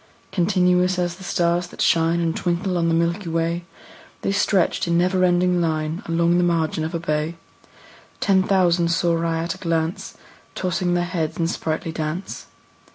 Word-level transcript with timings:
Continuous 0.31 0.97
as 0.97 1.17
the 1.17 1.23
stars 1.23 1.67
that 1.67 1.79
shine 1.79 2.21
And 2.21 2.35
twinkle 2.35 2.75
on 2.75 2.87
the 2.87 2.93
milky 2.95 3.29
way, 3.29 3.65
The 4.23 4.33
stretched 4.33 4.87
in 4.87 4.97
never 4.97 5.23
ending 5.23 5.61
line 5.61 6.01
Along 6.07 6.39
the 6.39 6.43
margin 6.43 6.83
of 6.83 6.95
a 6.95 6.99
bay: 6.99 7.35
Ten 8.19 8.41
thousand 8.41 8.87
saw 8.87 9.15
I 9.23 9.37
at 9.43 9.53
a 9.53 9.59
glance, 9.59 10.17
Tossing 10.55 10.95
their 10.95 11.05
heads 11.05 11.37
in 11.37 11.45
sprightly 11.45 11.91
dance. 11.91 12.47